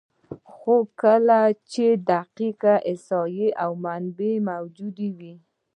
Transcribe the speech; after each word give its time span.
خو 0.53 0.75
هر 0.81 0.89
کله 1.01 1.39
چې 1.71 1.85
دقیق 2.11 2.61
احصایه 2.89 3.49
او 3.63 3.71
منابع 3.83 4.33
موجود 4.49 4.97
وي، 5.17 5.33